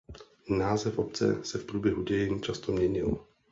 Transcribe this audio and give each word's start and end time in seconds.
Název 0.49 0.99
obce 0.99 1.45
se 1.45 1.57
v 1.57 1.65
průběhu 1.65 2.03
dějin 2.03 2.41
často 2.41 2.71
měnil. 2.71 3.19